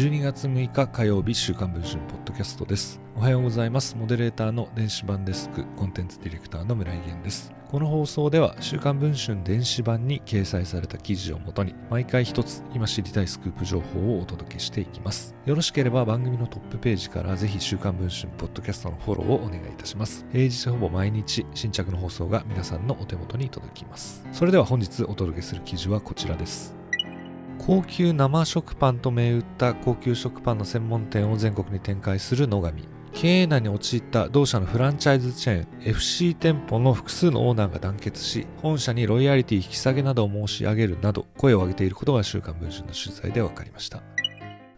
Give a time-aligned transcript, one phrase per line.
[0.00, 2.98] 12月6日火曜日週刊文春ポッドキャストです。
[3.14, 3.94] おはようございます。
[3.98, 7.52] モデレーターの電子版デスクコンテンツディレクターの村井源です。
[7.70, 15.34] この放送では週刊文春電子版に掲載された記事をもとに毎回一つ今知りたいスクープ情報をお届けしていきます。
[15.44, 20.24] よろしければ番組のトップページからぜひ週刊文春ポッドキャストのフォローをお願いいたします。
[20.32, 24.26] 平日ほぼ毎日新着の放送が皆さんのお手元に届きます。
[24.32, 26.79] それでは本日お届けする記事はこちらです。
[27.66, 32.72] 高級生食パンと銘打った高級食パンの専門店を全国に展開する野上。
[33.12, 44.02] 経営難に陥った同社のフランチャイズチェーン FC 店舗の複数のオーナーが団結し本社にロイヤリティ引き下げなどを申し上げるなど声を上げていることが週刊文春の取材で分かりました。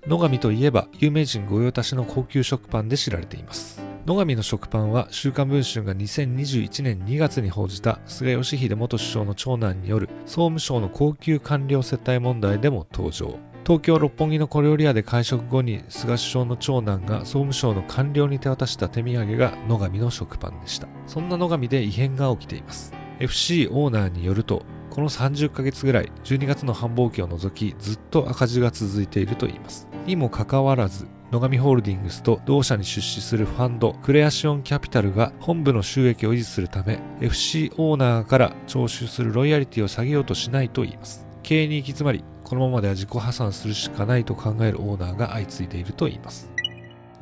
[0.06, 3.91] 野上といえば有名人御用達の高級食パンで知られています。
[4.04, 13.38] 野上の食パンは週刊文春が2021年2月に報じた菅義偉元首相の長男による総務省の高級官僚接待問題でも登場。
[13.64, 20.88] 東京六本木の小料理屋で会食後に菅首相の長男が総務省の官僚に手渡した手土産が野上の食パンでした。
[21.06, 22.92] そんな野上で異変が起きています。
[23.20, 29.86] FC オーナーによるとこの30ヶ月ぐらい12月の繁忙期を除きずっと赤字が続いているといいます。
[30.06, 41.26] にもかかわらず野上ホールディングスと同社に出資するファンドクレアシオンキャピタルが本部の収益を維持するため FC オーナーから徴収するロイヤリティを下げようとしないと言います。
[41.42, 46.50] 経営に行き詰まりこのままでは自己破産するしかないと考えるオーナーが相次いでいると言います。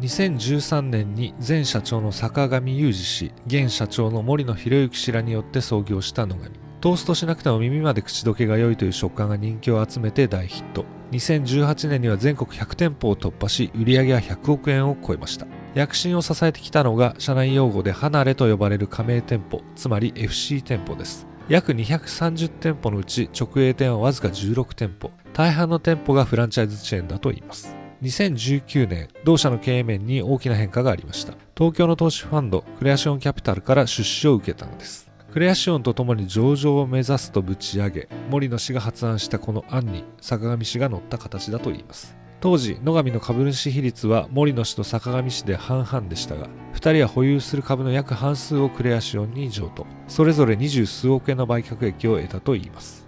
[0.01, 6.51] 2013年に前社長の坂上裕二氏現社長の森野博之氏らによって創業した野上。
[6.81, 10.87] トーストしなくても耳まで口どけが良いという食感が人気を集めて大ヒット。
[11.13, 15.47] 2018年には全国100店舗を突破し売り上げは100億円を超えました。
[15.75, 21.27] 躍進を支えてきたのが社内用語で離れと呼ばれる加盟店舗つまり FC 店舗です。
[21.51, 25.11] 約230店舗のうち直営店はわずか16店舗。
[25.35, 27.77] 大半の店舗がフランチャイズチェーンだといいます。
[28.03, 31.35] 2019年同社の経営面に大きな変化がありました。
[31.55, 35.10] 東京の投資ファンドクレアシオンキャピタルから出資を受けたのです。
[35.33, 42.17] クレアシオンとともに上場を目指すとぶち上げ森野氏が発案したこの案に坂上氏が乗った形だといいます。
[42.41, 49.87] 当時野上の株主比率は森野氏と坂上氏で半々でしたが2人は保有する株の約半数をクレアシオンに譲渡。
[50.09, 53.07] それぞれ二十数億円の売却益を得たといいます。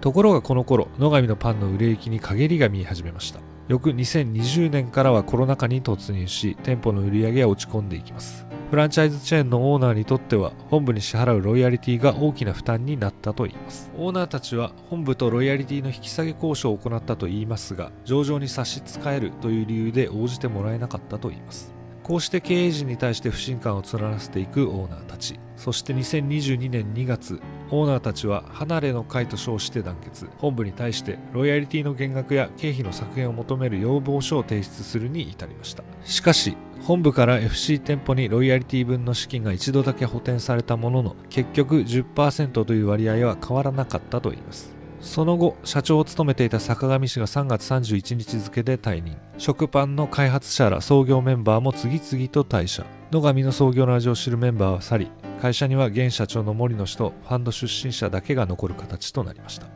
[0.00, 3.40] ところがこの頃野上のパンの売れ行きに陰りが見え始めました。
[3.66, 8.45] 翌2020年からはコロナ禍に突入し店舗の売り上げは落ち込んでいきます。
[8.70, 13.92] フランチャイズチェーンのオーナーにとっては本部に支払うロイヤリティが大きな負担になったといいます。
[13.96, 21.72] オーナーたちは本部とロイヤリティの引き下げ交渉を行ったといいますが上場に差し支えるという理由で応じてもらえなかったといいます。
[22.02, 25.38] こうして経営陣に対して不信感を募らせていくオーナーたち。
[25.56, 27.40] そして2022年2月
[27.70, 30.28] オーナーたちは離れの会と称して団結。
[30.38, 35.82] 本部に対してロイヤリティの減額や経費の削減を求める要望書を提出するに至りました。
[36.04, 44.74] しかし本部から FC 店舗にロイヤリティ分の資金が一度だけ補填されたものの結局10%という割合は変わらなかったといいます。
[45.00, 49.16] その後社長を務めていた坂上氏が3月31日付で退任。
[49.38, 52.84] 食パンの開発者ら創業メンバーも次々と退社。
[53.12, 55.10] 野上の創業の味を知るメンバーは去り
[55.40, 59.66] 会社には現社長の森野氏とファンド出身者だけが残る形となりました。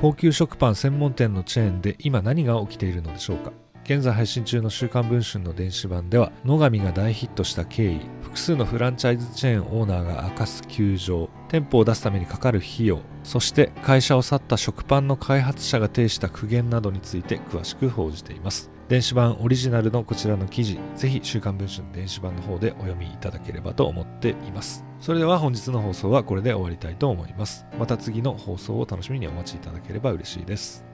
[0.00, 3.52] 高級食パン専門店のチェーンで今何が起きているのでしょうか。
[3.84, 18.73] 現在配信中の週刊文春の電子版では野上が大ヒットした経緯複数のフランチャイズチェーンオーナーが明かす窮状店舗を出すためにかかる費用そして会社を去った食パンの開発者が呈した苦言などについて詳しく報じています。
[18.88, 24.84] 電子版オリジナルのこちらの記事ぜひ週刊文春電子版の方でお読みいただければと思っています。
[25.00, 27.66] それでは本日の放送はこれで終わりたいと思います。
[27.78, 30.84] また次の放送を楽しみにお待ちいただければ嬉しいです。